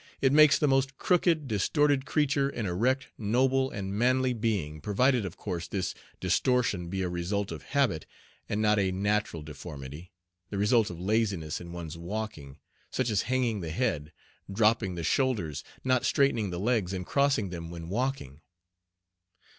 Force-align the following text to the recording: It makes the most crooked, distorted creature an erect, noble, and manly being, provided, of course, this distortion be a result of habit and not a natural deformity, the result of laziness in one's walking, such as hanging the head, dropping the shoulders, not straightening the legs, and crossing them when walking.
It 0.19 0.33
makes 0.33 0.57
the 0.57 0.67
most 0.67 0.97
crooked, 0.97 1.47
distorted 1.47 2.07
creature 2.07 2.49
an 2.49 2.65
erect, 2.65 3.09
noble, 3.19 3.69
and 3.69 3.93
manly 3.93 4.33
being, 4.33 4.81
provided, 4.81 5.25
of 5.25 5.37
course, 5.37 5.67
this 5.67 5.93
distortion 6.19 6.87
be 6.89 7.03
a 7.03 7.07
result 7.07 7.51
of 7.51 7.61
habit 7.61 8.07
and 8.49 8.59
not 8.63 8.79
a 8.79 8.91
natural 8.91 9.43
deformity, 9.43 10.11
the 10.49 10.57
result 10.57 10.89
of 10.89 10.99
laziness 10.99 11.61
in 11.61 11.71
one's 11.71 11.99
walking, 11.99 12.57
such 12.89 13.11
as 13.11 13.21
hanging 13.29 13.59
the 13.61 13.69
head, 13.69 14.11
dropping 14.51 14.95
the 14.95 15.03
shoulders, 15.03 15.63
not 15.83 16.03
straightening 16.03 16.49
the 16.49 16.59
legs, 16.59 16.93
and 16.93 17.05
crossing 17.05 17.49
them 17.49 17.69
when 17.69 17.87
walking. 17.87 18.41